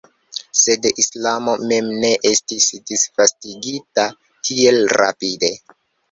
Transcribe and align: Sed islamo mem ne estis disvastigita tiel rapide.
Sed 0.59 0.85
islamo 1.01 1.51
mem 1.71 1.91
ne 2.03 2.09
estis 2.29 2.65
disvastigita 2.91 4.05
tiel 4.49 4.79
rapide. 5.03 5.51